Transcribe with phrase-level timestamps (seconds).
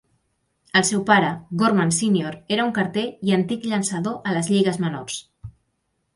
[0.79, 1.29] El seu pare,
[1.63, 5.21] Gorman Sr, era un carter i antic llançador a les lligues menors.